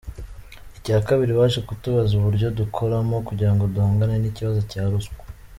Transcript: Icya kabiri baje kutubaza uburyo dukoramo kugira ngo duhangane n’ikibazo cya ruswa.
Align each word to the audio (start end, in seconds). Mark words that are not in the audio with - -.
Icya 0.77 0.97
kabiri 1.07 1.31
baje 1.39 1.59
kutubaza 1.67 2.11
uburyo 2.15 2.47
dukoramo 2.59 3.15
kugira 3.27 3.51
ngo 3.53 3.63
duhangane 3.73 4.15
n’ikibazo 4.19 4.59
cya 4.71 4.83
ruswa. 4.91 5.23